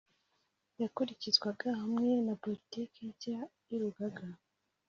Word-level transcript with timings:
yakurikizwaga 0.81 1.69
hamwe 1.81 2.09
na 2.25 2.33
politiki 2.43 2.99
nshya 3.11 3.39
y 3.69 3.71
urugaga 3.77 4.25